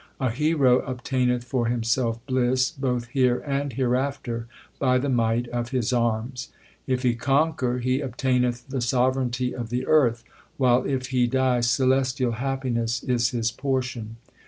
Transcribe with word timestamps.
A 0.19 0.31
hero 0.31 0.79
obtaineth 0.79 1.43
for 1.43 1.67
himself 1.67 2.25
bliss 2.25 2.71
both 2.71 3.09
here 3.09 3.37
and 3.45 3.71
hereafter 3.71 4.47
by 4.79 4.97
the 4.97 5.09
might 5.09 5.47
of 5.49 5.69
his 5.69 5.93
arms. 5.93 6.49
If 6.87 7.03
he 7.03 7.13
conquer 7.13 7.77
he 7.77 8.01
obtaineth 8.01 8.67
the 8.69 8.81
sovereignty 8.81 9.53
of 9.53 9.69
the 9.69 9.85
earth, 9.85 10.23
while 10.57 10.85
if 10.85 11.09
he 11.09 11.27
die 11.27 11.59
celestial 11.59 12.31
happiness 12.31 13.03
is 13.03 13.29
his 13.29 13.51
portion. 13.51 14.15